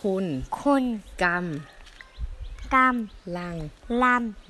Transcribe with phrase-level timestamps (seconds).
[0.00, 0.26] คุณ
[0.60, 0.84] คุณ
[1.22, 1.44] กรรม
[2.74, 2.96] กรรม
[3.36, 3.56] ลัง
[4.02, 4.04] ล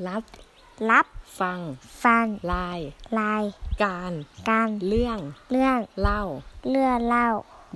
[0.06, 1.06] รับำรับ
[1.40, 1.60] ฟัง
[2.04, 2.78] ฟังลาย
[3.18, 3.44] ลาย
[3.82, 4.12] การ
[4.48, 5.18] การเรื่อง
[5.50, 6.22] เรื่องเล่า
[6.68, 7.28] เลื่อเล่า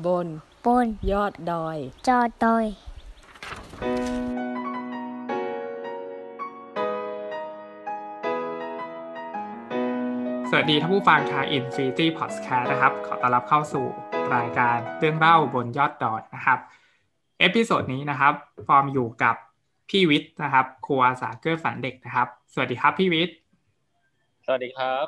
[0.07, 0.27] บน
[0.67, 2.65] บน ยอดดอย จอดอย
[10.49, 13.87] สวัสดีท่านผู้ฟังทาง Infinity Podcast นะครับ ขอต้อนรับเข้าสู่
[14.35, 16.61] รายการเรื่องเล่าบนยอดดอยนะครับ
[17.41, 18.35] episode นี้นะครับ
[18.67, 19.37] ฟอร์มอยู่กับ
[19.89, 23.35] พี่วิทย์นะครับ ครูอาสาเกื้อฝันเด็กนะครับ สวัสดีครับพี่วิทย์
[24.47, 25.07] สวัสดีครับ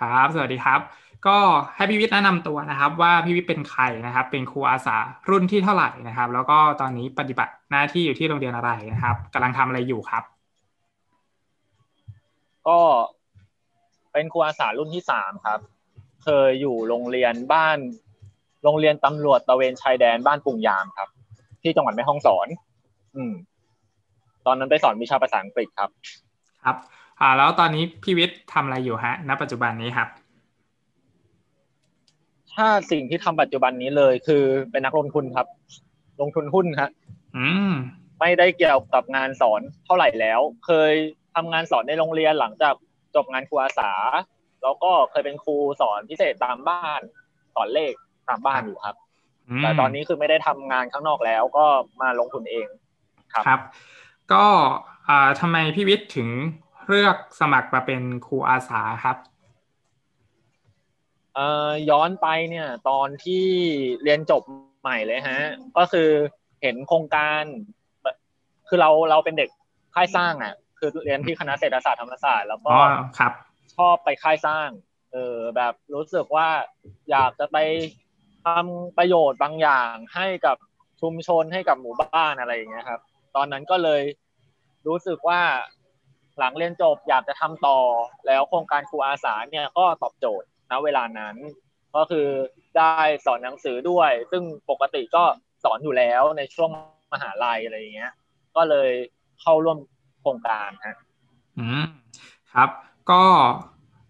[0.00, 0.80] ครับ สวัสดีครับ
[1.26, 1.38] ก็
[1.76, 4.96] ให้พี่วิทย์แนะนำตัวนะครับ ว่าพี่วิทย์เป็นใครนะครับ เป็นครูอาสา
[5.30, 10.24] รุ่นที่เท่าไหร่นะครับ แล้วก็ตอนนี้ปฏิบัติหน้าที่อยู่ที่โรงเรียนอะไรนะครับกำลังทำอะไรอยู่ครับ
[12.68, 12.78] ก็
[14.12, 15.60] เป็นครูอาสารุ่นที่สามครับ
[16.24, 17.78] เคยอยู่โรงเรียนบ้าน
[18.64, 21.08] โรงเรียนตำรวจตระเวนชายแดนบ้านปุงยามครับ
[21.62, 22.48] ที่จังหวัดแม่ฮ่องสอน
[23.16, 23.32] อืม
[24.46, 25.90] ตอนนั้นไปสอนวิชาภาษาอังกฤษครับ
[26.64, 26.76] ครับ
[27.20, 30.08] อ่า แล้วตอนนี้พี่วิทย์ทำอะไรอยู่ฮะ ณ ปัจจุบันนี้ครับ
[32.54, 35.46] ถ้าสิ่งที่ทำปัจจุบันนี้เลยคือเป็นนักลงทุนครับ
[36.20, 36.90] ลงทุนหุ้นครับ
[37.36, 37.72] อืม
[38.20, 40.92] ไม่ได้เกี่ยวกับงานสอนเท่าไหร่แล้ว เคย
[41.34, 42.74] ทำงานสอนในโรงเรียนหลังจาก
[43.14, 43.92] จบงานครูอาสา
[44.62, 47.00] แล้วก็เคยเป็นครูสอนพิเศษตามบ้าน
[47.54, 47.92] สอนเลข
[48.28, 49.11] ตามบ้านอยู่ครับอืม
[49.58, 51.66] แต่ตอนนี้คือไม่ได้ทำงานข้างนอกแล้วก็
[52.00, 52.66] มาลงทุนเอง
[53.32, 53.60] ครับครับ
[54.32, 54.44] ก็
[55.08, 56.28] อ่าทำไมพี่วิทย์ถึง
[56.86, 59.16] เลือกสมัครมาเป็นครูอาสาครับ
[61.34, 63.44] เอ่อย้อนไปเนี่ย ตอนที่
[64.02, 64.42] เรียนจบ
[64.80, 65.40] ใหม่เลยฮะ
[65.76, 66.08] ก็คือ
[66.62, 67.42] เห็นโครงการ
[68.02, 68.16] แบบ
[68.68, 69.48] คือเราเราเป็นเด็ก
[69.94, 72.86] ค่ายสร้างอะ คือเรียนที่คณะเศรษฐศาสตร์ธรรมศาสตร์แล้วก็อ๋อ
[73.18, 73.32] ครับ
[73.76, 74.68] ชอบไปค่ายสร้าง
[75.12, 76.48] เออแบบรู้สึกว่า
[77.10, 77.56] อยากจะไป
[78.01, 80.56] ทำประโยชน์บางอย่างให้กับ
[81.00, 83.00] ชุมชนให้กับหมู่บ้านอะไรอย่างเงี้ยครับ
[83.36, 84.02] ตอนนั้นก็เลย
[84.86, 85.40] รู้สึกว่า
[86.38, 87.78] หลังเรียนจบอยากจะทำต่อ
[88.26, 91.36] แล้วโครงการครูอาสาเนี่ยก็ตอบโจทย์ณเวลานั้น
[91.96, 92.26] ก็คือ
[92.78, 95.24] ได้สอนหนังสือด้วย ซึ่งปกติก็
[95.64, 96.70] สอนอยู่แล้วในช่วง
[97.12, 98.12] มหาลัยอะไรอย่างเงี้ย
[98.56, 98.90] ก็เลย
[99.40, 99.78] เข้าร่วม
[100.20, 100.96] โครงการฮะ
[101.58, 101.86] อืม
[102.52, 102.70] ครับ
[103.10, 103.22] ก็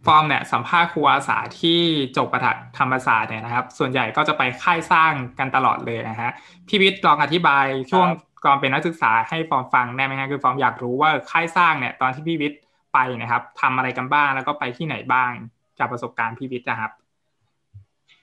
[0.07, 1.81] ฟอร์มเนี่ยสัมภาษณ์ครูอาสาที่
[2.17, 6.31] จบประถักธรรมศาสตร์เนี่ยนะครับ ส่วนใหญ่ก็จะไปค่ายสร้างกันตลอดเลยนะฮะ
[6.69, 8.09] พี่วิทย์ลองอธิบายช่วง
[8.45, 12.61] ก่อนเป็นนักศึกษาให้ฟอร์มฟังได้ไหมฮะคือฟอร์มอยากรู้ว่าค่ายสร้างเนี่ยตอนที่พี่วิทย์
[12.95, 15.31] ไปนะครับทำอะไรกันบ้างแล้วก็ไปที่ไหนบ้าง
[15.79, 16.91] จากประสบการณ์พี่วิทย์นะครับ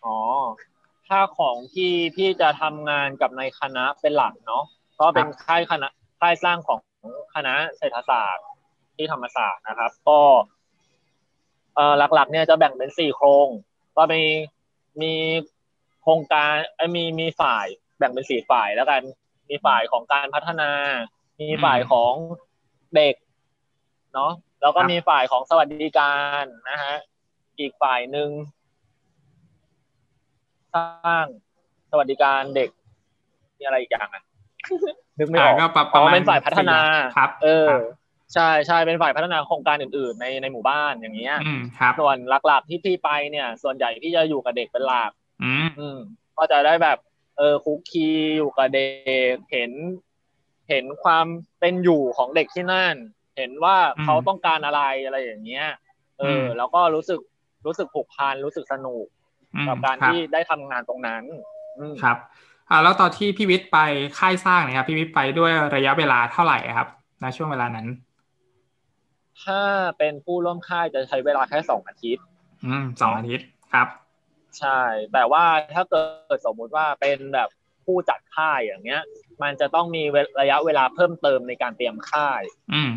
[0.06, 0.18] อ๋อ
[1.08, 4.64] ถ้าของที่พี่จะทำงานกับในคณะเป็นหลักเนาะ
[5.00, 5.88] ก็เป็นค่ายคณะ
[6.20, 6.80] ค่ายสร้างของ
[7.36, 8.46] คณะเศรษฐศาสตร์
[8.96, 10.20] ที่ธรรมศาสตร์นะครับ ก็
[11.98, 13.48] หลักๆ เนี่ยจะแบ่งเป็นสี่โครง
[13.98, 14.24] ก็มี
[15.02, 15.14] มี
[16.02, 17.66] โครงการเอ้ยมีมีฝ่าย
[17.98, 19.02] แบ่งเป็นสี่ฝ่ายแล้วกัน
[19.50, 20.72] มีฝ่ายของการพัฒนา
[21.42, 22.14] มีฝ่ายของ
[22.96, 23.16] เด็ก
[24.14, 24.32] เนาะ
[24.62, 26.96] แล้วก็ครับมีฝ่ายของสวัสดิการนะฮะ
[27.60, 28.30] อีกฝ่ายหนึ่ง
[30.74, 31.26] สร้าง
[31.92, 32.70] สวัสดิการเด็ก
[33.60, 34.24] มีอะไรอีกอย่างอะ
[35.20, 37.82] นึกไม่ออกอ่าก็ประอ๋ประอมาณเป็นฝ่ายพัฒนาสี่ครับ เออครับ
[38.34, 42.18] ใช่ใช่เป็นฝ่ายพัฒนาโครงการอื่น ๆ ในในหมู่บ้านอย่างเงี้ยอืมครับส่วน
[42.48, 45.12] หลักๆที่พี่ไปเนี่ย ส่วนใหญ่พี่จะอยู่กับเด็กเป็นหลัก
[45.44, 46.00] อืมอืม
[46.38, 46.98] ก็จะได้แบบ
[47.38, 48.08] เออคุกคี
[48.38, 48.88] อยู่กับเด็
[49.34, 49.72] กเห็น
[50.70, 51.26] เห็นความ
[51.60, 52.96] เป็นอยู่ของเด็กที่นั่น
[53.38, 55.68] เห็นว่าอืมเขาต้องการอะไรอะไรอย่างเงี้ย
[56.20, 57.20] เอออมแล้วก็รู้สึก
[57.66, 59.06] รู้สึกผูกพันรู้สึกสนุก
[59.56, 61.24] อืมกับการคบที่ได้ทำงานตรงนั้น
[61.80, 62.18] อืมครับ
[62.70, 63.78] อ่าแล้วตอนที่พี่วิทย์ไป
[64.20, 66.88] ค่ายสร้างเนะครับพี่วิทย์ไปด้วยระยะเวลาเท่าไหร่ครับ
[67.24, 67.88] ณช่วงเวลานั้น
[69.44, 69.62] ถ้า
[69.98, 72.24] เป็นผู้ร่วมค่ายจะใช้เวลาแค่สองอาทิตย์
[72.66, 73.88] อืมสองอาทิตย์ครับ
[74.60, 74.82] ใช่
[75.14, 75.46] แต่ว่า
[75.76, 76.02] ถ้าเกิ
[76.38, 77.50] ดสมมุติว่าเป็นแบบ
[77.86, 79.02] ผู้จัดค่ายอย่างเงี้ย
[79.44, 80.04] มันจะต้องมี
[80.42, 82.42] ระยะเวลาเพิ่มเติมในการเตรียมค่าย
[82.74, 82.92] อืม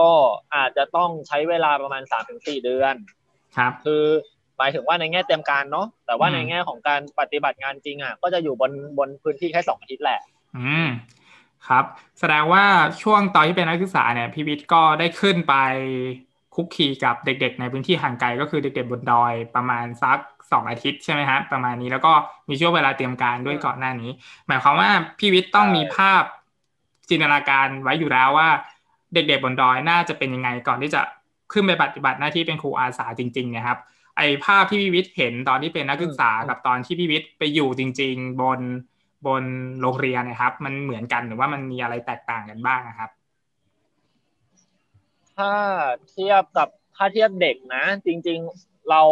[0.00, 0.12] ก็
[0.54, 2.94] อาจจะต้องใช้เวลาประมาณสามถึงสี่เดือน
[3.56, 4.04] ครับ คือ
[4.58, 10.20] หมายถึงว่าในแง่เตรียมการเนาะแต่ว่าอืมในแง่ของการปฏิบัติงานจริงอะก็จะอยู่บนบนพื้นที่แค่สองอาทิตย์แหละ
[10.58, 10.88] อืม
[11.68, 11.84] ครับ
[12.20, 12.64] แสดงว่า
[13.02, 15.54] ช่วงตอนที่เป็นนักศึกษาเนี่ยพี่วิทย์ก็ได้ขึ้นไป
[16.54, 20.18] คุกคีกับเด็ก ๆ ในพื้นที่ห่างไกลก็คือเด็ก ๆ บนดอยประมาณสัก
[20.52, 22.12] สองอาทิตย์ใช่ไหมฮะประมาณนี้แล้วก็
[22.48, 24.10] มีช่วงเวลาเตรียมการด้วยก่อนหน้านี้
[24.46, 26.22] หมายความว่าพี่วิทย์ต้องใช่มีภาพ
[27.08, 28.48] จินตนาการไว้อยู่แล้วว่า
[29.14, 31.00] เด็ก ๆ บนดอยน่าจะเป็นยังไงก่อนที่จะ
[31.52, 33.78] ขึ้นไปปฏิบัติหน้าที่เป็นครูอาสาจริงๆเนะครับ
[34.16, 38.60] ไอภาพที่พี่วิทย์เห็นตอนที่เป็นนักศึกษากับตอนที่พี่วิทย์ไปอยู่จริง ๆ บน
[39.26, 39.44] บน
[39.80, 43.10] โรงเรียนนะครับ มันเหมือนกันหรือว่ามันมีอะไรแตกต่างกันบ้างนะครับ
[45.36, 45.52] ถ้า
[46.10, 49.02] เทียบกับถ้าเทียบเด็กนะ จริง ๆเรา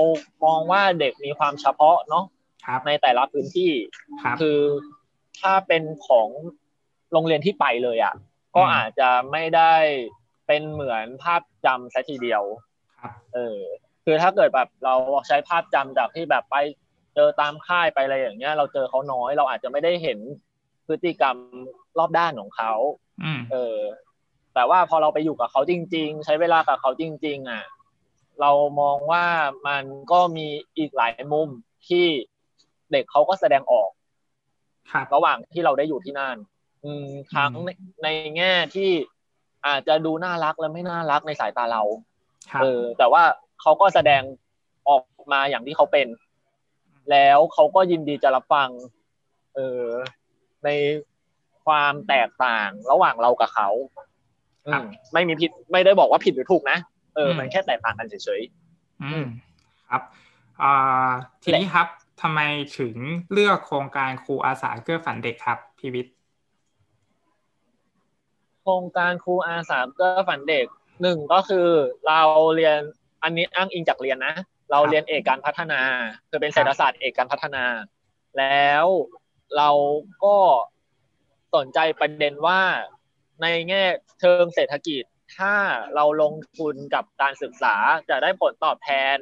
[0.45, 2.25] มองว่าเด็กมีความเฉพาะเนาะ
[2.67, 3.73] ครับในแต่ละพื้นที่
[4.23, 4.61] ครับคือ
[5.41, 6.29] ถ้าเป็นของ
[7.13, 8.15] โรงเรียนที่ไปเลยอะ
[8.57, 9.75] ก็อาจจะไม่ได้
[10.47, 12.43] เป็นเหมือนภาพจำซะทีเดียว
[13.01, 13.59] ครับเออ
[14.05, 14.95] คือถ้าเกิดแบบเรา
[15.29, 16.57] ใช้ภาพจำจากที่แบบไป
[17.15, 20.19] เจอตามค่ายไปอะไรอย่างเงี้ย เราเจอเขาน้อย เราอาจจะไม่ได้เห็น
[20.87, 21.37] พฤติกรรม
[21.99, 22.73] รอบด้านของเขา
[23.23, 23.79] อืมเออ
[24.55, 27.65] แต่ว่าพอเราไปอยู่กับเขาจริง ๆ ใช้เวลากับเขาจริง ๆ อะ
[28.41, 28.51] เรา
[28.81, 29.25] มองว่า
[29.69, 30.47] มันก็มี
[30.79, 31.49] อีกหลายมุม
[31.89, 32.07] ที่
[32.93, 33.91] เด็กเขาก็แสดงออก
[34.93, 36.37] ครับระหว่างที่เราได้อยู่ที่นั่น
[36.85, 37.71] อืมทั้งอืมใน
[38.03, 38.91] ในแง่ที่
[39.67, 41.83] อาจจะดูน่ารักและไม่น่ารักในสายตาเรา
[42.51, 43.23] ครับเออ แต่ว่า
[43.61, 44.23] เขาก็แสดง
[44.89, 45.03] ออก
[45.33, 46.07] มาอย่างที่เขาเป็น
[47.11, 48.69] แล้วเขาก็ยินดีจะรับฟัง
[49.55, 49.85] เออ
[50.65, 50.69] ใน
[51.65, 53.69] ความแตกต่างระหว่างเรากับเขา
[54.67, 56.79] อืมไม่มีผิดไม่ได้บอกว่าผิดหรือถูกนะ
[57.15, 58.41] เออ มันแค่แตกต่างกันเฉย
[59.03, 59.27] อืม
[59.89, 60.03] ครับ
[60.63, 61.11] อ่า
[61.43, 61.87] ทีนี้ครับ
[62.23, 62.41] ทำไม
[62.79, 62.95] ถึง
[63.33, 66.17] เลือกโครงการครูอาสาเกื้อฝันเด็กครับพี่วิทย์ๆ
[68.63, 70.67] โครงการครูอาสาก็ฝันเด็ก
[71.03, 71.69] หนึ่งก็คือ
[72.07, 72.21] เรา
[72.57, 72.79] เรียน
[73.23, 74.35] อันนี้อ้างอิงจากเรียนนะ
[74.71, 75.81] เราเรียนเอกการพัฒนา
[76.29, 77.65] คือเป็นเศรษฐศาสตร์เอกการพัฒนา
[78.39, 78.87] แล้ว
[79.57, 79.71] เรา
[80.25, 80.37] ก็
[81.55, 82.61] สนใจประเด็นว่า
[83.43, 83.83] ในแง่
[84.21, 85.03] เชิงเศรษฐกิจ
[85.39, 85.55] ถ้า
[85.95, 87.75] เราลงทุนกับการศึกษา
[88.11, 89.17] จะได้ผลตอบแทน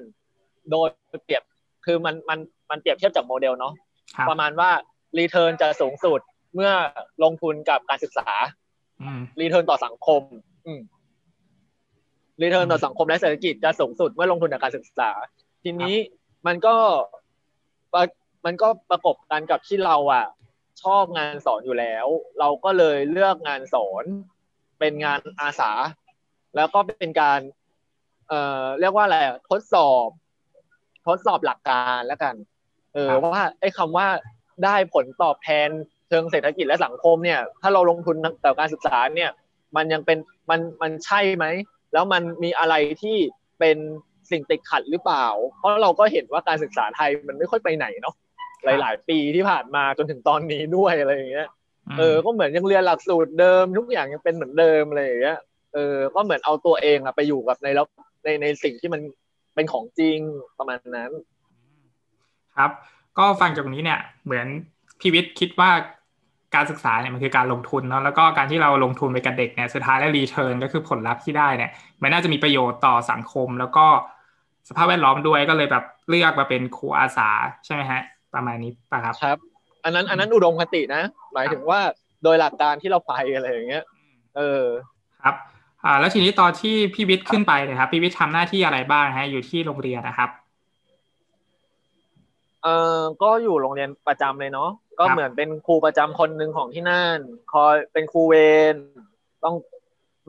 [0.70, 0.88] โดย
[1.24, 1.42] เปรียบ
[1.84, 2.38] คือมันมัน
[2.70, 3.74] มันเปรียบเทียบจากโมเดลเนาะ
[4.14, 4.70] ครับประมาณว่า
[5.18, 6.20] return จะสูงสุด
[6.54, 6.72] เมื่อ
[7.22, 8.28] ลงทุนกับการศึกษา
[9.02, 10.22] อืม return ต่อสังคม
[10.66, 10.80] อืม
[12.42, 15.10] return ต่อสังคมและเศรษฐกิจจะสูงสุดเมื่อลงทุนกับการศึกษา
[15.62, 15.94] ทีนี้
[16.46, 16.74] มันก็
[17.92, 18.02] ประ
[18.44, 20.26] มันก็ประกบกันกับที่เราอะ
[20.82, 22.06] ชอบงานสอนอยู่แล้ว
[22.40, 24.04] เราก็เลยเลือกงานสอน
[24.78, 25.70] เป็นงานอาสา
[26.56, 27.40] แล้วก็เป็นการ
[28.28, 30.08] เอ่อเรียกว่าอะไรอะทดสอบ
[31.06, 32.34] ทดสอบหลักการแล้วกัน
[32.94, 34.06] เออครับว่าไอ้คำว่า
[34.64, 35.68] ได้ผลตอบแทน
[36.08, 39.30] เชิงเศรษฐกิจและสังคมเนี่ย ถ้าเราลงทุนต่อการศึกษาเนี่ย
[39.76, 40.18] มันยังเป็น
[40.50, 41.46] มันมันใช่ไหม
[41.92, 43.16] แล้วมันมีอะไรที่
[43.58, 43.76] เป็น
[44.30, 45.26] สิ่งติดขัดหรือเปล่า
[45.58, 48.14] เพราะเราก็เห็นว่าการศึกษาไทยมันไม่ค่อยไปไหนเนาะ
[48.64, 51.48] หลาย ๆ ปีที่ผ่านมาจนถึงตอนนี้ด้วยอะไรอย่างเงี้ย
[51.94, 55.38] มเออ ก็เหมือนยังเรียนหลักสูตรเดิม ทุกอย่างยังเป็นเหมือนเดิมอะไรอย่างเงี้ย
[55.74, 57.86] เออ ก็เหมือนเอาตัวเองอะไปอยู่กับในแล้ว
[58.24, 59.00] ในในสิ่งที่มัน
[59.54, 60.18] เป็นของจริง
[60.58, 61.10] ประมาณนั้น
[62.56, 62.70] ครับ
[63.18, 64.46] ก็ฟังจากตรงนี้เนี่ย เหมือน
[65.00, 65.70] พี่วิทย์คิดว่า
[66.54, 71.70] การศึกษาเนี่ยมันคือการลงทุนเนาะแล้วก็การที่เราลงทุนไปกับเด็กเนี่ยสุดท้ายแล้วรีเทิร์นก็คือผลลัพธ์ที่ได้เนี่ย
[72.02, 73.86] มันน่าจะมีประโยชน์ต่อสังคม แล้วก็
[74.68, 77.28] สภาพแวดล้อมด้วยก็เลยแบบเลือกมาเป็นครูอาสา
[77.64, 78.00] ใช่ไหมฮะ
[78.34, 79.38] ประมาณนี้ป่ะครับครับ
[79.84, 81.02] อันนั้นอันนั้นอุดมคตินะ
[81.34, 81.80] หมายถึงว่า
[82.24, 83.84] โดยหลักการที่เราไปอะไรอย่างเงี้ย
[84.36, 84.64] เออ
[85.24, 85.34] ครับ
[85.84, 90.30] อ่าแล้วทีนี้ตอนที่พี่วิทย์ขึ้นไปเนี่ยครับพี่วิทย์ทำหน้าที่อะไรบ้างฮะอยู่ที่โรงเรียนนะครับ
[92.64, 97.18] เออก็อยู่โรงเรียนประจำเลยเนาะก็ครับเหมือนเป็นครูประจำคนหนึ่งของที่นั่น
[97.52, 98.34] คอยเป็นครูเว
[98.72, 98.74] ร
[99.44, 99.54] ต้อง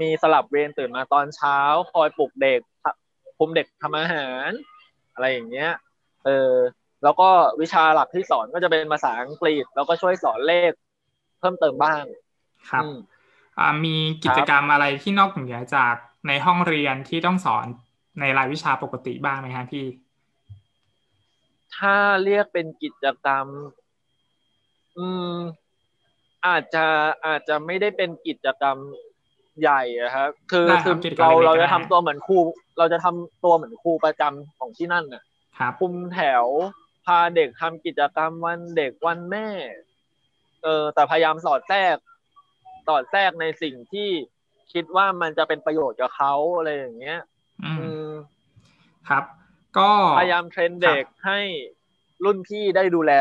[0.01, 1.57] มีสลับเวรตื่นมาตอนเช้า
[1.91, 2.61] คอยปลุกเด็ก
[3.37, 4.49] คุมเด็กทำอาหาร
[5.13, 5.71] อะไรอย่างเงี้ย
[6.25, 6.53] เออ
[7.03, 7.29] แล้วก็
[7.61, 10.71] วิชาหลักที่สอนก็จะเป็นภาษาอังกฤษ แล้วก็ช่วยสอนเลข
[11.39, 12.03] เพิ่มเติมบ้าง
[12.69, 12.97] ครับอืม
[13.59, 15.95] อ่ามีกิจกรรมอะไรที่นอกเหนือจาก
[16.27, 17.65] ในห้องเรียนที่ต้องสอน
[18.19, 19.85] ในรายวิชาปกติบ้างไหมฮะพี่
[21.77, 23.47] ถ้าเรียกเป็นกิจกรรม
[24.97, 25.35] อืม
[26.47, 26.85] อาจจะ
[27.25, 28.77] อาจจะไม่ได้เป็นกิจกรรม
[29.61, 32.37] ใหญ่อะครับคือได้ครับคือกิจกรรมเราเล็กๆเราจะก็ได้ทำตัวเหมือนครู
[32.77, 35.23] เราจะทำตัวเหมือนครูประจำของที่นั่นน่ะ
[35.57, 36.45] ครับ คุมแถว
[37.05, 39.47] พาเด็กทำกิจกรรมวันเด็กวันแม่
[40.63, 41.97] เออแต่พยายามสอดแทรก
[42.87, 44.09] สอดแทรกในสิ่งที่
[44.73, 47.19] คิดว่ามันจะเป็นประโยชน์กับเขาอะไรอย่างเงี้ย
[47.63, 48.09] อืม อืม
[49.09, 49.23] ครับ
[49.77, 49.89] ก็
[50.19, 51.39] พยายามเทรนเด็กให้
[52.25, 53.11] รุ่นพี่ได้ดูแล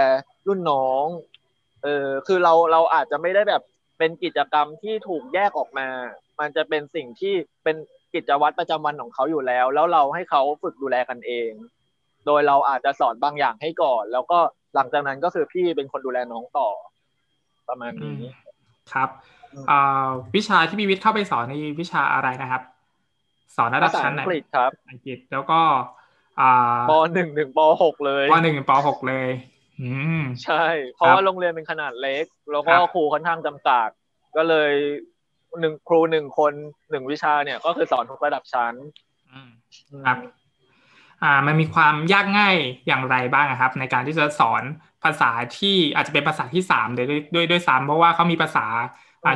[0.49, 1.07] รุ่นน้อง
[1.83, 3.63] เออคือเราเราอาจจะไม่ได้แบบ
[3.99, 5.89] เป็นกิจกรรมที่ถูกแยกออกมา
[6.41, 7.77] มันจะเป็นสิ่งที่เป็น
[8.15, 11.51] กิจวัตรประจำวันของเขาอยู่แล้ว แล้วเราให้เขาฝึกดูแลกันเอง
[12.27, 14.39] โดยเราอาจจะสอนบางอย่างให้ก่อน แล้วก็
[14.75, 16.69] หลังจากนั้นก็คือพี่เป็นคนดูแลน้องต่อ
[17.69, 18.23] ประมาณอืนี้ม
[18.93, 19.09] ครับ
[19.55, 22.63] อืมอ่าวิชาที่พี่วิทย์เข้าไปสอนในวิชาอะไรนะครับ
[23.57, 25.61] สอนระดัภาบษาชั้นอัไหนงกฤษครับอังกฤษแล้วก็
[26.43, 29.29] อ่าปหนึ่งถึงปหกเลยปหนึ่งถึงปหกเลย
[29.81, 33.89] อืมใช่ เพราะครับว่าโรงเรียนเป็นขนาดเล็ก แล้วก็ครับครูค่อนข้างจำกัด
[34.37, 34.73] ก็เลย
[35.61, 36.53] หนึ่งครูหนึ่งคน
[36.91, 38.75] หนึ่งวิชาเนี่ย ก็คือสอนทุกระดับชั้น
[39.31, 39.51] อืม
[40.07, 40.19] ครับ
[41.23, 42.57] อ่า มันมีความยากง่าย
[42.87, 44.63] อย่างไรบ้างอะครับ ในการที่จะสอน
[45.05, 48.89] ภาษาที่อาจจะเป็นภาษาที่สามด้วยด้วยด้วยซ้ำเพราะว่าเขามีภาษาอ่าอืม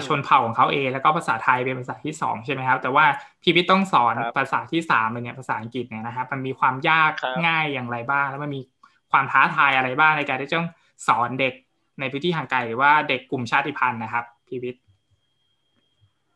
[0.07, 3.05] ชนเผ่าของเขาเอง แล้วก็ภาษาไทยเป็นภาษาที่สองใช่ไหมครับ แต่ว่า
[3.43, 8.61] พี่วิทย์ต้องสอนครับภาษาที่สามเลยเนี่ยภาษาอังกฤษเนี่ยนะครับมันมีความยากครับง่ายอย่างไรบ้าง แล้วมันมี
[9.11, 10.71] ความท้าทายอะไรบ้างในการที่จะต้อง
[11.09, 11.55] สอนเด็ก
[12.01, 14.83] ในพื้นที่ห่างไกลหรือว่าเด็กกลุ่มชาติพันธุ์นะครับพีวิทย์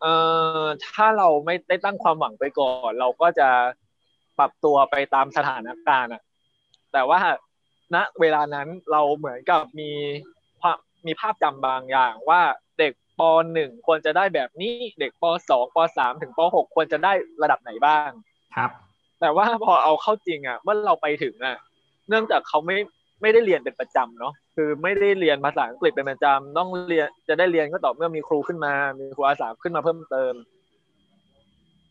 [0.01, 0.15] เอ่
[0.61, 0.65] อ
[0.95, 3.49] ถ้าเราไม่ได้ตั้งความหวังไปก่อน เราก็จะ
[4.39, 6.23] ปรับตัวไปตามสถานการณ์อะ
[6.93, 7.21] แต่ว่า
[7.95, 9.91] ณเวลานั้นเราเหมือนกับมี
[10.61, 10.77] ความ
[11.07, 12.41] มีภาพจำบางอย่างว่า
[12.79, 13.23] เด็ก ป
[13.55, 17.13] หนึ่งควรจะได้แบบนี้ เด็กปสองปสามถึงปหกควรจะได้
[17.43, 18.11] ระดับไหนบ้าง
[18.57, 18.71] ครับ
[19.21, 21.57] แต่ว่าพอเอาเข้าจริงอะเมื่อเราไปถึงอะ
[22.09, 22.77] เนื่องจากเขาไม่
[23.23, 30.35] ไม่ได้เรียนเป็นประจำเนาะคือไม่ได้เรียนภาษาอังกฤษเป็นประจำต้องเรียนจะได้เรียนก็ต่อเมื่อมีครูขึ้นมา มีครูอาสาขึ้นมาเพิ่มเติม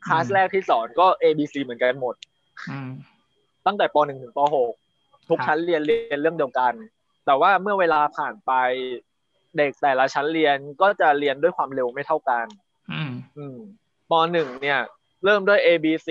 [0.06, 2.16] คลาสแรกที่สอนก็ A B C เหมือนกันหมด
[2.70, 2.90] อืม
[3.66, 4.74] ตั้งแต่ปหนึ่งถึงปหก
[5.30, 6.74] ทุกครับชั้นเรียนเรียนเรื่องเดียวกัน
[7.26, 8.52] แต่ว่าเมื่อเวลาผ่านไป
[9.58, 12.46] เด็กแต่ละชั้นเรียนก็จะเรียนด้วยความเร็วไม่เท่ากัน
[12.92, 13.58] อืมอืม
[14.10, 14.80] ปหนึ่งเนี่ย
[15.26, 16.08] เริ่มด้วย A B C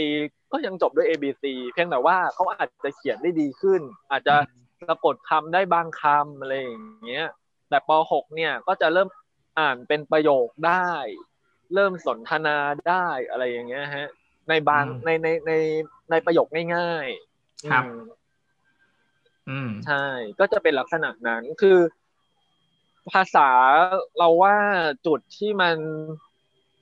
[0.53, 3.81] ก็ยังจบด้วย A B C เพียงแต่ว่าเขาอาจจะเขียนได้ดีขึ้น
[4.11, 4.35] อาจจะ
[4.89, 7.27] สะกดคำได้บางคำอะไรอย่างเงี้ย
[7.69, 9.09] แต่ปหกเนี่ยก็จะเริ่ม
[9.59, 10.91] อ่านเป็นประโยคได้
[11.75, 12.57] เริ่มสนทนา
[12.89, 14.09] ได้อะไรอย่างเงี้ยฮะ
[14.49, 15.53] ในบางอืมในในใน
[16.11, 18.01] ในประโยคง่ายๆครับอืม
[19.51, 20.05] อืมใช่
[20.41, 21.79] ก็จะเป็นลักษณะนั้นคือ
[23.13, 23.49] ภาษา
[24.19, 24.57] เราว่า
[25.07, 25.77] จุดที่มัน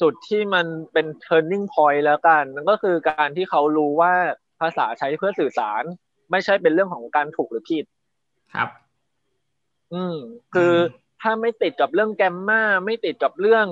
[0.02, 4.14] จุดที่มันเป็น turning point แล้วกันนั่นก็คือการที่เขารู้ว่า
[4.60, 5.82] ภาษาใช้เพื่อสื่อสาร
[6.30, 7.84] ไม่ใช่เป็นเรื่องของการถูกหรือผิด
[8.54, 8.68] ครับ
[9.94, 10.16] อืม
[10.54, 10.78] คืออม
[11.20, 13.66] ถ้าไม่ติดกับเรื่องแกมมาไม่ติดกับเรื่อง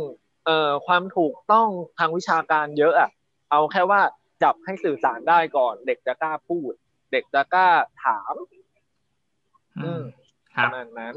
[0.44, 3.10] เอ่อความถูกต้องทางวิชาการเยอะอะ
[3.50, 4.00] เอาแค่ว่า
[4.42, 6.72] จับให้สื่อสารได้ก่อน เด็กจะกล้าพูด
[7.12, 7.68] เด็กจะกล้า
[8.04, 8.34] ถาม
[9.84, 10.02] อืม
[10.54, 11.14] คปรับระมาณนั้น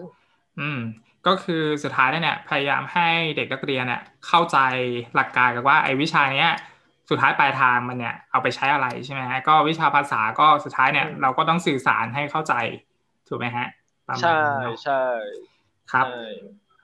[0.59, 0.81] อืม
[1.27, 4.57] ก็คือสุดท้ายแล้วเนี่ย พยายามให้เด็กนักเรียนเนี่ยเข้าใจ
[5.15, 6.53] หลักการกับว่าไอ้วิชาเนี้ย
[7.09, 12.53] สุดท้ายปลายทางมันเนี่ยเอาไปใช้อะไรใช่ไหมฮะก็วิชาภาษาก็สุดท้ายเนี่ยอืมเราก็ต้องสื่อสารให้เข้าใจ
[13.27, 13.67] ถูกไหมฮะ
[14.07, 14.93] ประมาณใช่นั้นเนอะใช่
[15.91, 16.07] ครับใช่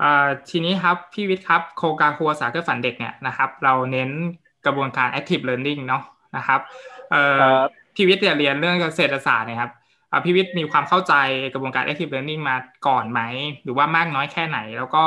[0.02, 4.10] อ่าทีนี้ครับพี่วิทย์ครับโครงการครูภาษาเพื่อฝันเด็กเนี่ยนะครับ เราเน้น
[4.66, 6.04] กระบวนการ active learning เนาะ
[6.38, 6.60] นะครับ
[7.12, 9.83] เอ่อครับพี่วิทย์เนี่ยเรียนเรื่องเศรษฐศาสตร์เนะครับอ่า
[10.26, 11.14] พี่วิทย์มีความเข้าใจ
[11.54, 12.56] กระบวนการ active learning มา
[12.88, 13.22] ก่อนไหม
[13.64, 15.06] หรือว่ามากน้อยแค่ไหน แล้วก็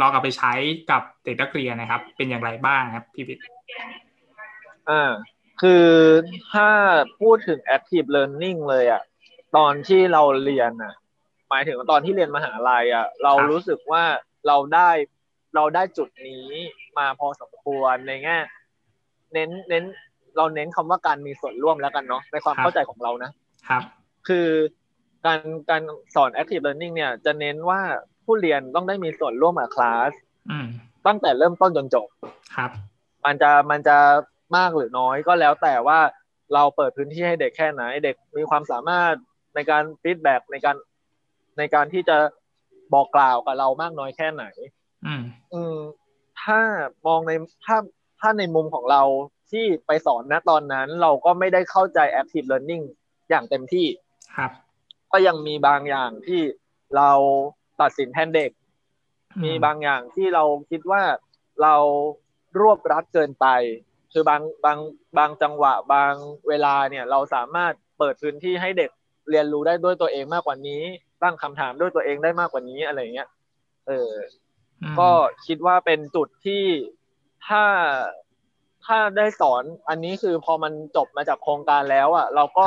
[0.00, 0.52] ลองเอาไปใช้
[0.90, 3.44] กับเด็กนักเรียนนะครับ เป็นอย่างไรบ้างครับพี่วิทย์
[4.90, 5.10] อ่า
[5.62, 5.86] คือ
[6.52, 6.68] ถ้า
[7.20, 9.02] พูดถึง active learning เลยอะ
[9.56, 10.94] ตอนที่เราเรียนอะ
[11.50, 14.04] หมายถึงว่าตอนที่เรียนมหาลัยอะเรารู้สึกว่า
[14.46, 14.90] เราได้
[15.56, 16.48] เราได้จุดนี้
[16.98, 18.38] มาพอสมควรในแง่
[19.32, 19.84] เน้นเน้น
[20.36, 23.30] เราเน้นคำว่าการมีส่วนร่วมแล้วกันเนาะในความเข้าใจของเรานะ
[23.68, 23.82] ครับ
[24.28, 24.48] คือ
[25.26, 25.40] การ
[25.70, 25.82] การ
[26.14, 27.80] สอน active learning เนี่ยจะเน้นว่า
[28.24, 30.12] ผู้เรียนต้องได้มีส่วนร่วมกับคลาส
[30.50, 30.66] อืม
[31.06, 32.08] ตั้งแต่เริ่มต้นจนจบ
[32.56, 32.70] ครับ
[33.24, 33.98] มันจะมันจะ
[34.56, 35.98] มากหรือน้อยก็แล้วแต่ว่า
[36.54, 39.14] เราเปิดพื้นที่ให้เด็กแค่ไหน เด็กมีความสามารถ
[39.54, 40.76] ในการฟีดแบ็กในการ
[41.58, 42.16] ในการที่จะ
[42.94, 44.44] บอกกล่าวกับเรามากน้อยแค่ไหน
[45.06, 45.76] อืมอืม
[46.42, 46.60] ถ้า
[47.06, 47.32] มองใน
[47.64, 47.76] ถ้า
[48.20, 49.02] ถ้าในมุมของเรา
[49.50, 52.84] ที่ไปสอนนะตอนนั้นเราก็ไม่ได้เข้าใจ active learning
[53.30, 53.86] อย่างเต็มที่
[54.36, 54.50] ครับ
[55.12, 56.40] ก็ยังมีบางอย่างที่
[56.96, 57.10] เรา
[57.80, 58.50] ตัดสินแทนเด็ก
[59.36, 61.02] อืมีบางอย่างที่เราคิดว่า
[61.62, 61.74] เรา
[62.60, 63.46] รวบรัดเกินไป
[64.12, 64.78] คือบางบาง
[65.18, 66.14] บางจังหวะบาง
[66.48, 68.90] เวลาเนี่ยเราสามารถเปิดพื้นที่ให้เด็ก
[69.30, 70.82] เรียนรู้ได้ด้วยตัวเองมากกว่านี้
[71.22, 73.28] ตั้งคำถามด้วยตัวเองได้มากกว่านี้อะไรเงี้ย
[73.86, 74.10] เออ
[74.82, 75.10] อืมก็
[75.46, 76.64] คิดว่าเป็นจุดที่
[77.46, 77.64] ถ้า
[78.86, 82.64] ถ้าได้สอนอันนี้คือพอมันจบมาจากโครงการแล้วอะ เราก็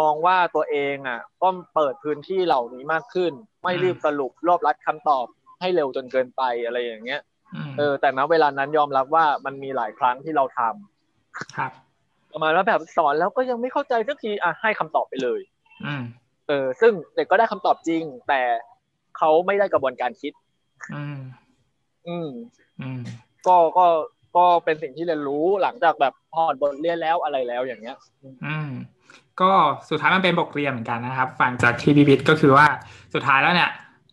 [0.00, 5.26] มองว่าตัวเองอะก็เปิดพื้นที่เหล่านี้มากขึ้น ไม่รีบสรุปรวบรัดคำตอบ
[5.60, 7.20] ให้เร็วจนเกินไปอะไรอย่างเงี้ย
[7.68, 11.72] มเออแต่ณเวลานั้นยอมรับว่ามันมีหลายครั้งที่เราทำครับ
[12.32, 15.40] ประมาณว่าแบบสอนแล้วก็ยังไม่เข้าใจสักทีอะให้คำตอบไปเลย
[15.86, 16.02] อืม
[16.48, 18.42] เออ ซึ่งเด็กก็ได้คำตอบจริง แต่
[19.18, 20.32] เขาไม่ได้กระบวนการคิด
[20.94, 21.18] อืม
[22.08, 22.30] อืม
[22.80, 23.00] อืม
[23.46, 23.86] ก็ก็
[24.36, 28.72] ก็เป็นสิ่งที่เรียนรู้หลังจากแบบพอร์ตบทเรียนแล้วอะไรแล้วอย่างเงี้ย อืม
[29.40, 29.52] ก็
[29.90, 32.66] สุดท้ายมันเป็นบทเรียนเหมือนกันนะครับ ฟังจากที่พี่วิทย์ก็คือว่า
[33.14, 33.70] สุดท้ายแล้วเนี่ย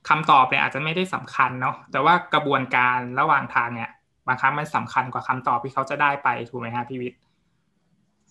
[0.10, 3.90] คำตอบเนี่ยอาจจะไม่ได้สำคัญเนาะแต่ว่ากระบวนการระหว่างทางเนี่ย
[4.28, 7.20] บางครั้งมันสำคัญกว่าคำตอบที่เขาจะได้ไปถูกไหมฮะพี่วิทย์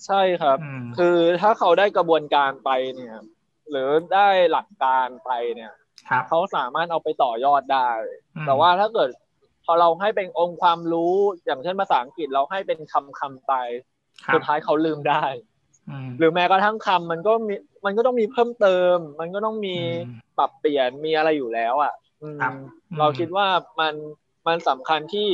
[0.07, 3.17] ใช่ครับอืมคือถ้าเขาได้กระบวนการไปเนี่ย
[3.71, 5.73] หรือได้หลักการไปเนี่ย
[6.09, 7.91] ครับเขาสามารถเอาไปต่อยอดได้
[8.37, 9.11] อืมแต่ว่าถ้าเกิด
[9.65, 13.53] พอเราให้เป็นองค์ความรู้อย่างเช่นภาษาอังกฤษเราให้เป็นคำคำไป
[14.25, 15.54] ครับสุดท้ายเขาลืมได้อืม
[16.19, 22.53] หรือแม้กระทั่งคำมันก็มีมันก็ต้องมีเพิ่มเติม มันก็ต้องมีอืมปรับเปลี่ยนมีอะไรอยู่แล้ว อะอืมครับ
[22.99, 23.47] เราคิดว่า
[23.81, 23.95] มัน
[24.47, 25.29] มันสำคัญที่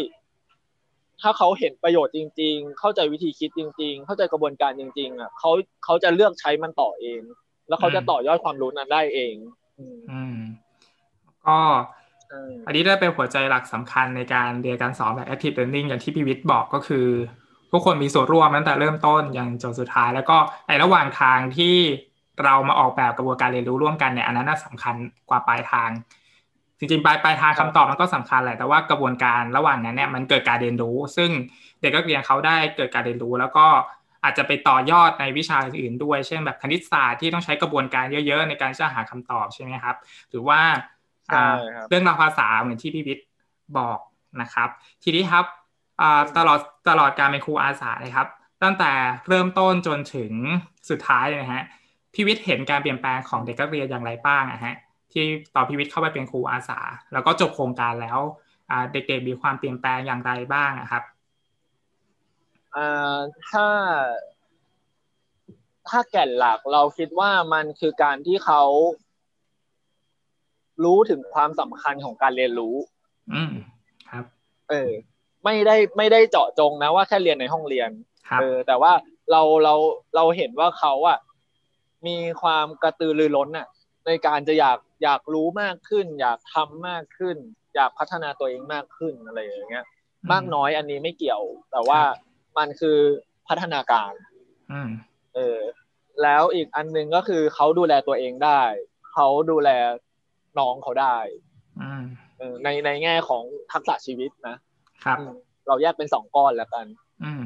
[1.23, 5.50] ถ้าเขาเห็นประโยชน์จริง ๆ เข้าใจวิธีคิดจริง ๆ เข้าใจกระบวนการจริง ๆ อะเขา
[5.85, 7.21] เขาจะเลือกใช้มันต่อเอง
[7.69, 9.35] แล้วเขาจะต่อยอดความรู้นั้นได้เอง
[9.78, 10.37] อืมอืม
[11.45, 11.59] โอก็
[12.30, 17.07] เอออันนี้ได้เป็นหัวใจหลักสำคัญในการเรียนการสอนแบบ active learning อย่างที่พี่วิทย์บอกก็คือ
[17.72, 20.36] ทุกคนมีส่วนร่วมตั้งแต่เริ่มต้นอย่างจนสุดท้าย แล้วก็
[20.68, 21.76] ในระหว่างทางที่
[22.44, 24.94] เรามาออกแบบกระบวนการเรียนรู้ร่วมกันเนี่ยอันนั้นน่าสำคัญ
[25.28, 25.90] กว่าปลายทาง
[26.78, 31.30] จริงๆปลายปลายทางคำตอบมันก็สำคัญแหละแต่ว่ากระบวนการระหว่างนั้นเนี่ยมันเกิดการเรียนรู้ ซึ่ง
[31.80, 33.66] เด็กนักเรียนเขาได้เกิดการเรียนรู้ แล้วก็
[34.24, 39.96] อาจจะไปต่อยอดในวิชาอื่นๆด้วย เช่นแบบคณิตศาสตร์ที่ต้องใช้กระบวนการเยอะๆ ในการจะหาคำตอบใช่ไหมครับ
[40.30, 40.60] หรือว่า
[41.26, 41.36] ใช่
[41.74, 43.26] ครับเรื่องราวภาษาเหมือนที่พี่วิทย์
[43.78, 43.98] บอก
[44.40, 44.68] นะครับ
[45.02, 45.59] ทีนี้ครับอ่า
[46.38, 48.28] ตลอดตลอดการเป็นครูอาสานะครับ
[48.62, 48.92] ตั้งแต่
[49.28, 50.33] เริ่มต้นจนถึง
[50.90, 51.64] สุดท้ายเลยนะฮะ
[52.14, 54.75] พี่วิทย์เห็นการเปลี่ยนแปลงของเด็กนักเรียนอย่างไรบ้างอะฮะ
[55.12, 56.78] ที่ตอนพี่วิทย์เข้าไปเป็นครูอาสา
[57.12, 58.19] แล้วก็จบโครงการแล้ว
[58.71, 61.02] อ่าเด็กๆมีความเปลี่ยนแปลงอย่างไรบ้างอะครับ
[62.76, 63.66] อ่าถ้า
[65.88, 68.62] ถ้าแก่นหลักเราคิดว่ามันคือการที่เขา
[70.85, 72.75] รู้ถึงความสำคัญของการเรียนรู้
[73.33, 73.52] อืม
[74.11, 74.25] ครับ
[74.71, 74.90] เออ
[75.44, 77.90] ไม่ได้ไม่ได้เจาะจงนะว่าแค่เรียนในห้องเรียน
[78.28, 78.92] ครับเออแต่ว่า
[79.30, 79.75] เราเรา
[80.16, 81.18] เราเห็นว่าเขาอะ
[82.06, 83.66] มีความกระตือรือร้นอะ
[84.06, 87.37] ในการจะอยากอยากรู้มากขึ้น อยากทำมากขึ้น
[87.75, 89.87] อยากพัฒนาตัวเองมากขึ้นอะไรอย่างเงี้ย
[90.32, 91.42] มากน้อยอันนี้ไม่เกี่ยว
[91.73, 92.00] แต่ว่า
[92.59, 92.99] มันคือ
[93.49, 94.12] พัฒนาการ
[94.73, 94.90] อืม
[95.35, 95.59] เออ
[96.23, 98.62] แล้วอีกอันหนึงก็คือเขาดูแลตัวเองได้
[99.12, 99.70] เขาดูแล
[100.59, 101.18] น้องเขาได้
[101.80, 102.02] อืม
[102.38, 104.56] เออในในแง่ของทักษะชีวิตนะ
[105.04, 105.33] ครับอืม
[105.69, 106.87] เราแยกเป็นสองก้อนแล้วกัน
[107.25, 107.42] อืม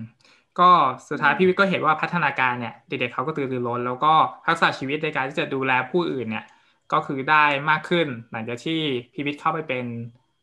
[0.61, 0.71] ก็
[1.09, 4.13] สุดท้ายพี่วิทย์ก็เห็นว่าพัฒนาการเนี่ยเด็กๆเขาก็ตื่นรือร้นแล้วก็
[4.47, 6.45] ทักษะชีวิตในการที่จะดูแลผู้อื่นเนี่ย
[6.93, 8.81] ก็คือได้มากขึ้น หลังจากที่
[9.13, 9.87] พี่วิทย์เข้าไปเป็น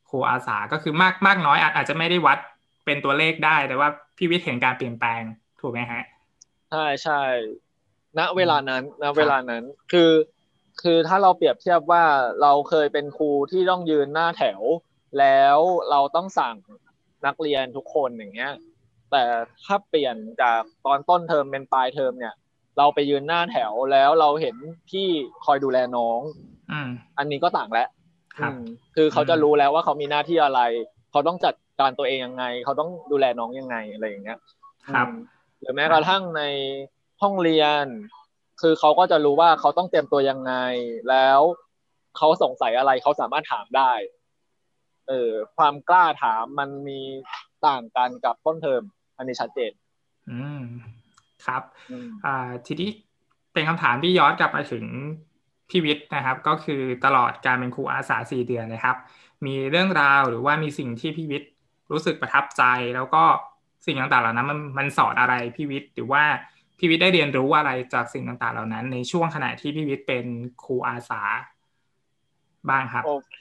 [0.09, 2.37] ครูอาสาก็คือมากมากน้อยอาจอาจจะไม่ได้วัด
[2.85, 5.21] เป็นตัวเลขได้ แต่ว่าพี่วิทย์เห็นการเปลี่ยนแปลง
[5.61, 6.03] ถูกไหมฮะ
[6.71, 7.21] ใช่ใช่
[8.17, 10.11] ณเวลานั้นณเวลานั้นคือ
[10.81, 12.03] คือถ้าเราเปรียบเทียบว่า
[12.41, 14.61] เราเคยเป็นครูที่ต้องยืนหน้าแถว
[15.19, 15.57] แล้ว
[15.89, 16.55] เราต้องสั่ง
[17.25, 18.53] นักเรียนทุกคนอย่างเงี้ย
[19.11, 19.23] แต่
[19.65, 22.33] ถ้าเปลี่ยนจากตอนต้นเทอมเป็นปลายเทอมเนี่ย
[22.77, 24.55] เราไปยืนหน้าแถวแล้วเราเห็น
[24.89, 25.07] พี่
[25.45, 26.19] คอยดูแลน้อง
[26.71, 27.87] อืมอันนี้ก็ต่างแล้ว
[28.39, 28.63] ครับอืม
[28.95, 30.61] คือเขาจะรู้แล้วว่าเขามีหน้าที่อะไร
[31.11, 34.39] เขาต้องจัดการตัวเองยังไง เขาต้องดูแลน้องยังไงอะไรอย่างเงี้ย
[34.95, 35.15] ครับอืม
[35.59, 36.43] หรือแม้กระทั่งใน
[37.21, 37.85] ห้องเรียน
[38.61, 40.53] คือเขาก็จะรู้ว่าเขาต้องเตรียมตัวยังไง
[41.09, 41.39] แล้ว
[42.17, 43.91] เขาสงสัยอะไรเขาสามารถถามได้
[45.11, 47.01] เออความกล้าถามมันมี
[47.67, 48.83] ต่างกันกับต้นเทอม
[49.17, 49.71] อันนี้ชัดเจน
[50.31, 50.63] อืม
[51.45, 52.89] ครับอืมอ่าทีนี้
[53.53, 54.85] เป็นคำถามที่ย้อนกลับมาถึง
[55.69, 58.97] พี่วิทย์นะครับ ก็คือตลอดการเป็นครูอาสาสี่เดือนนะครับ
[59.45, 61.51] มีเรื่องราวหรือว่ามีสิ่งที่พี่วิทย์
[61.91, 62.63] รู้สึกประทับใจ
[62.95, 63.23] แล้วก็
[63.85, 66.23] สิ่งต่างๆเหล่านั้นมันมันสอนอะไรพี่วิทย์หรือว่า
[66.77, 70.25] พี่วิทย์ได้เรียนรู้อะไรจากสิ่งต่างๆ เหล่านั้น ในช่วงขณะที่พี่วิทย์เป็น
[70.63, 71.21] ครูอาสา
[72.69, 73.39] บ้างครับ โอเค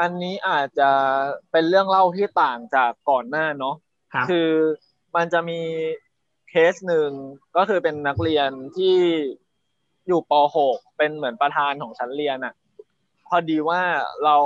[0.00, 0.90] อันนี้อาจจะ
[1.50, 3.76] เป็นเรื่องเล่าที่ต่างจากก่อนหน้าเนาะ
[4.14, 4.50] ครับคือ
[5.16, 5.60] มันจะมี
[6.50, 7.10] เคสหนึ่ง
[7.56, 8.96] ก็คือเป็นนักเรียนที่
[10.06, 12.54] อยู่ป .6 เป็นเหมือนประธานของชั้นเรียนอะ่ะ
[13.28, 13.82] พอดีว่า
[14.24, 14.36] เรา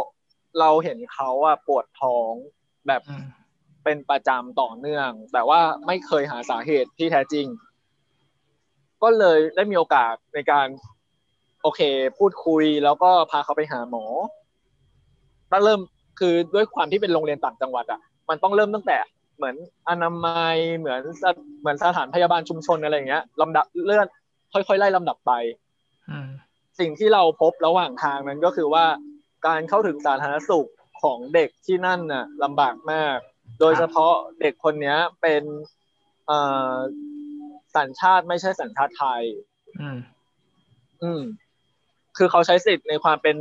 [0.60, 2.32] เราเห็นเขาอะปวดท้อง
[2.86, 3.26] แบบอืม
[3.84, 7.46] เป็นประจำต่อเนื่อง แต่ว่าไม่เคยหาสาเหตุที่แท้จริง
[9.02, 10.66] ก็เลยได้มีโอกาสในการ
[11.62, 11.80] โอเค
[12.18, 14.04] พูดคุยแล้วก็พาเขาไปหาหมอ
[15.52, 15.80] ตั้งเริ่ม
[16.18, 18.98] คือด้วยความที่เป็นโรงเรียนต่างจังหวัดอะมันต้องเริ่มตั้งแต่
[19.36, 19.56] เหมือน
[19.88, 24.06] อนามัยเหมือนสถเหมือนสถานพยาบาลชุมชนอะไรอย่างเงี้ยลำดับเลื่อน
[24.52, 25.32] ค่อยๆไล่ลำดับไป
[26.10, 26.28] อืม
[26.80, 28.84] สิ่งที่เราพบระหว่างทางนั้นก็คือว่า
[29.46, 30.68] การเข้าถึงสาธารณสุข
[31.02, 33.18] ของเด็กที่นั่นน่ะลำบากมาก
[33.60, 35.42] โดยเฉพาะเด็กคนเนี้ยเป็น
[36.26, 36.38] เอ่
[36.72, 36.74] อ
[37.76, 39.22] สัญชาติไม่ใช่สัญชาติไทย
[39.80, 39.98] อืม
[41.02, 41.22] อืม
[42.16, 43.36] คือเขาใช้สิทธิ์ในความเป็น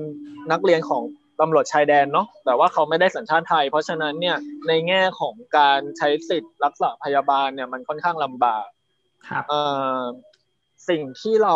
[0.51, 1.03] นักเรียนของ
[1.39, 8.67] ตำรวจชายแดนเนาะแต่ว่าเขาไม่ได้สัญชาติไทย เพราะฉะนั้นเนี่ยในแง่ของการใช้สิทธิ์รักษาพยาบาลเนี่ยมันค่อนข้างลำบาก
[9.27, 9.61] ครับเอ่
[9.99, 10.01] อ
[10.89, 11.55] สิ่งที่เรา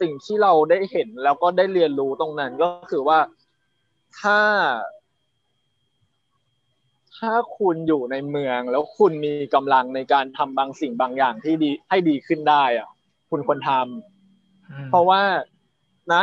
[0.00, 3.18] สิ่งที่เราได้เห็นแล้วก็ได้เรียนรู้ตรงนั้นก็คือว่า
[4.20, 4.38] ถ้า
[7.16, 12.88] ถ้าคุณอยู่ในเมืองแล้วคุณมีกำลังในการทำบางสิ่งบางอย่างที่ดีให้ดีขึ้นได้อะ
[13.30, 15.22] คุณควรทำอืมเพราะว่า
[16.12, 16.14] ณ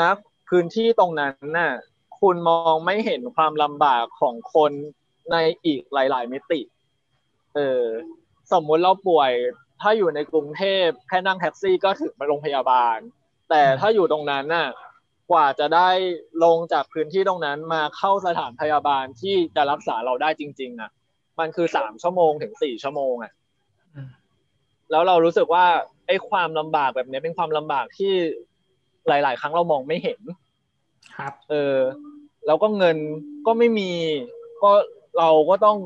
[0.00, 0.02] ณ
[0.50, 1.72] พื้นที่ตรงนั้นน่ะ
[2.20, 4.72] คุณมองไม่เห็นความลำบากของคน
[5.32, 6.60] ในอีกหลาย ๆ มิติ
[7.54, 7.84] เออ
[8.52, 9.32] สมมุติเราป่วย
[9.80, 12.98] ถ้าอยู่ในกรุงเทพแค่นั่งแท็กซี่ก็ถึงโรงพยาบาล
[13.50, 14.68] แต่ถ้าอยู่ตรงนั้นน่ะ
[15.30, 15.90] กว่าจะได้
[16.44, 20.90] ลงจากพื้นที่ตรงนั้นมาเข้าสถานพยาบาลที่จะรักษาเราได้จริง ๆ อะ
[21.38, 23.32] มันคือสามชั่วโมงถึงสี่ชั่วโมงอะ
[23.94, 24.10] อืม
[24.90, 25.66] แล้วเรารู้สึกว่า
[26.06, 28.14] ไอ้ความลำบากแบบนี้เป็นความลำบากที่
[29.10, 30.20] หลาย ๆ ครั้งเรามองไม่เห็น
[31.16, 31.76] ครับ เออ
[32.46, 32.96] แล้วก็เงิน
[33.46, 33.90] ก็ไม่มี
[34.62, 34.70] ก็
[35.18, 35.78] เราก็ต้อง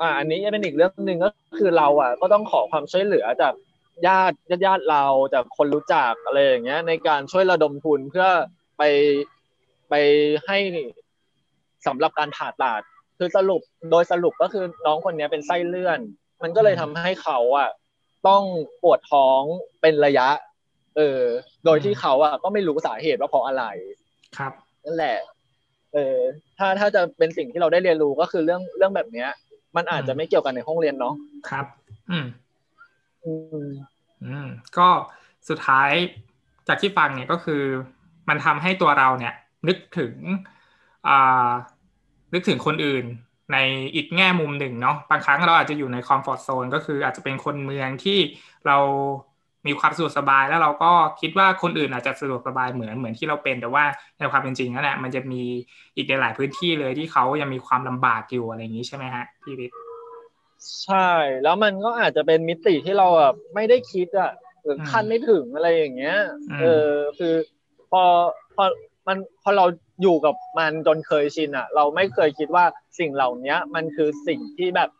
[0.00, 3.54] อ่า อันนี้เป็นอีกเรื่องหนึ่งก็คือเราอะ ก็ต้องขอความช่วยเหลือจาก
[4.06, 8.26] ญาติญาติญาติเราจากคนรู้จักอะไรอย่างเงี้ย ในการช่วยระดมทุนเพื่อ
[8.78, 8.82] ไป
[9.90, 9.94] ไป
[10.46, 10.58] ให้
[11.86, 12.82] สำหรับการผ่าตัด
[13.18, 13.60] คือสรุป
[13.90, 15.98] โดยสรุปก็คือน้องคนนี้เป็นไส้เลื่อน
[16.42, 17.70] มันก็เลยทำให้เขาอะ
[18.28, 18.42] ต้อง
[18.82, 19.40] ปวดท้อง
[19.80, 20.28] เป็นระยะ
[20.96, 21.22] เออ
[21.64, 23.64] โดยที่เขาอะก็ไม่รู้สาเหตุว่าเพราะอะไร
[24.36, 24.52] ครับ
[24.84, 25.18] นั่นแหละ
[25.94, 26.18] เออ
[26.58, 29.28] ถ้าถ้าจะเป็นสิ่งที่เราได้เรียนรู้ก็คือเรื่องเรื่องแบบเนี้ย
[29.76, 31.14] มันอาจจะไม่เกี่ยวกันในห้องเรียนเนาะ
[31.48, 31.66] ครับ
[32.10, 32.26] อืม
[33.24, 33.32] อื
[33.66, 33.68] ม
[34.24, 34.88] อืมก็
[35.48, 35.90] สุดท้าย
[36.68, 37.62] จากที่ฟังเนี่ยก็คือ
[38.28, 39.34] มันทำให้ตัวเราเนี่ย
[39.68, 40.14] นึกถึง
[41.08, 41.50] อ่า
[42.32, 43.04] นึกถึงคนอื่น
[43.52, 43.56] ใน
[43.94, 48.18] อีกแง่มุมหนึ่งเนาะบางครั้งเราอาจจะอยู่ในคอมฟอร์ทโซนก็คืออาจจะเป็นคนเมืองที่
[48.66, 48.78] เรา
[49.66, 53.84] มีความสะดวกสบายแล้วเราก็คิดว่าคนอื่นอาจจะสะดวกสบายเหมือนเหมือนที่เราเป็น แต่ว่า
[54.18, 55.42] ในความเป็นจริงนั่นแหละมันจะมี
[55.96, 59.76] อีกในหลายพื้นที่เลยที่เขายังมีความลำบากอยู่อะไรอย่างนี้ใช่ไหมฮะพี่วิทย์
[60.82, 61.10] ใช่
[61.42, 64.30] แล้วมันก็อาจจะเป็นมิติที่เราแบบไม่ได้คิดอะ
[64.62, 66.18] หรือคาดไม่ถึงอะไรอย่างเงี้ย
[66.50, 67.34] อืมเออคือ
[67.90, 68.02] พอ
[68.54, 68.64] พอ
[69.06, 69.64] มันพอเรา
[70.02, 72.64] อยู่กับมันจนเคยชินอะ เราไม่เคยคิดว่า
[72.98, 74.90] สิ่งเหล่านี้มันคือสิ่งที่แบบ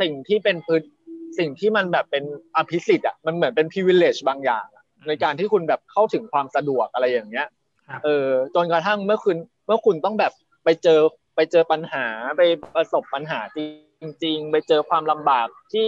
[0.00, 0.82] สิ่งที่เป็นพื้น
[1.38, 2.24] สิ่งที่มันแบบเป็น
[2.56, 7.46] อภิสิทธิ์อะมันเหมือนเป็น privilege บางอย่างอะในการที่คุณแบบเข้าถึงความสะดวกอะไรอย่างเงี้ย
[7.88, 10.32] ครับเออจนกระทั่งเมื่อคุณเมื่อคุณต้องแบบ
[10.64, 11.00] ไปเจอ
[11.36, 12.42] ไปเจอปัญหาไป
[12.74, 13.58] ประสบปัญหาจ
[14.24, 15.86] ริง ๆ ไปเจอความลำบากที่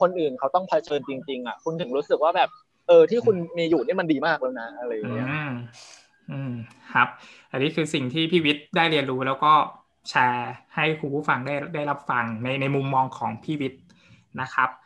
[0.00, 2.50] คนอื่นเขาต้องเผชิญจริง ๆ อะ คุณถึงรู้สึกว่าแบบ
[2.88, 5.52] เออ ที่คุณมีอยู่นี่มันดีมากแล้วนะอะไรอย่างเงี้ยอืม
[6.30, 6.52] อืม
[6.92, 7.08] ครับ
[7.50, 9.52] อันนี้คือสิ่งที่พี่วิทย์ได้เรียนรู้แล้วก็
[10.10, 13.82] แชร์ให้คุณผู้ฟังได้ได้รับฟังในในมุมมองของพี่วิทย์
[14.40, 14.85] นะครับอ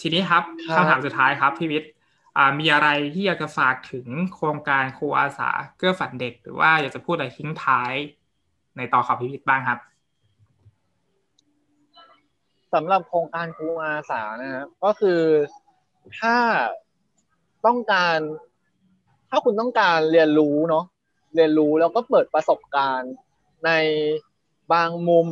[0.00, 1.90] ทีนี้ครับครับคำถามสุดท้ายครับพี่วิทย์
[2.36, 7.92] อ่ามีอะไรที่อยากจะฝากถึงโครงการครูอาสาเกื้อฝันเด็ก หรือว่าอยากจะพูดอะไรทิ้งท้าย
[8.76, 9.78] ในต่อของพี่วิทย์บ้างครับ
[12.74, 15.20] สำหรับโครงการครูอาสานะครับก็คือ
[16.20, 16.36] ถ้า
[17.66, 18.18] ต้องการ
[19.30, 20.84] ถ้าคุณต้องการเรียนรู้เนาะ
[21.34, 23.12] เรียนรู้แล้วก็เปิดประสบการณ์
[23.66, 23.70] ใน
[24.72, 25.28] บางมุม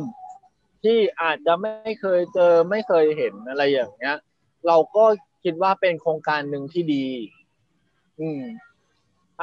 [0.83, 4.17] ที่อาจจะไม่เคยเจอไม่เคยเห็นอะไรอย่างเงี้ย
[4.67, 5.05] เราก็
[5.43, 7.07] คิดว่าเป็นโครงการหนึ่งที่ดี
[8.19, 8.41] อืม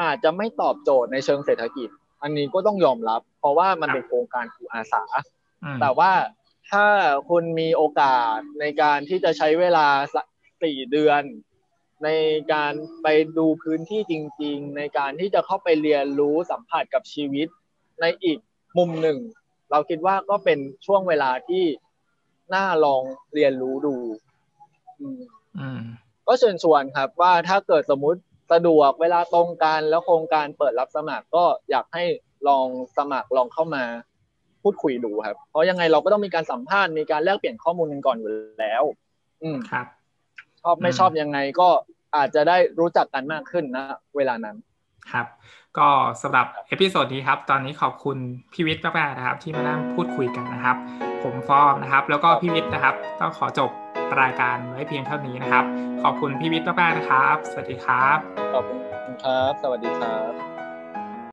[0.01, 1.89] อาจจะไม่ตอบโจทย์ในเชิงเศรษฐกิจ
[2.23, 5.03] อันนี้ก็ต้องยอมรับ เพราะว่ามันเป็นโครงการครูอาสา
[5.65, 6.13] อืมแต่ว่า
[6.71, 6.87] ถ้า
[7.29, 10.27] คุณมีโอกาสในการที่จะใช้เวลาสัก
[10.63, 11.23] สี่เดือน
[12.05, 12.09] ใน
[12.53, 12.73] การ
[13.03, 13.07] ไป
[13.39, 17.49] ดูพื้นที่จริง ๆ ในการที่จะเข้าไปเรียนรู้สัมผัสกับชีวิต
[18.01, 18.39] ในอีก
[18.79, 19.19] มุมหนึ่ง
[19.71, 21.65] เราคิดว่าก็เป็นช่วงเวลาที่
[22.55, 23.03] น่าลอง
[23.35, 23.97] เรียนรู้ดู
[25.01, 25.21] อืม
[25.59, 25.81] อืม
[26.27, 28.21] ก็เชิญชวนครับ ว่าถ้าเกิดสมมุติ
[28.53, 32.05] สะดวกเวลาตรงกันแล้วโครงการเปิดรับสมัครก็อยากให้
[32.49, 33.85] ลองสมัครลองเข้ามา
[34.63, 38.83] พูดคุยดูครับ เพราะยังไงเราก็ต้องมีการสัมภาษณ์มีการแลกเปลี่ยนข้อมูลกันก่อนอยู่แล้ว
[39.43, 39.87] อืมครับ
[40.63, 41.69] ชอบไม่อืมชอบยังไงก็
[42.17, 43.85] อาจจะได้รู้จักกันมากขึ้นนะ
[44.17, 44.57] เวลานั้น
[45.13, 45.27] ครับ
[45.79, 45.89] ก็
[46.23, 48.17] สำหรับ episode นี้ครับ ตอนนี้ขอบคุณ
[48.53, 50.77] พี่วิทย์มากๆนะครับ ที่มานั่งพูดคุยกันนะครับ
[51.23, 53.71] ผมฟอร์มนะครับ แล้วก็พี่วิทย์นะครับต้องขอจบ
[54.21, 55.65] รายการไว้เพียงเท่านี้นะครับ
[56.03, 58.19] ขอบคุณพี่วิทย์มากๆนะครับ สวัสดีครับ
[58.53, 58.79] ขอบคุณ
[59.25, 60.58] ครับ สวัสดีครับ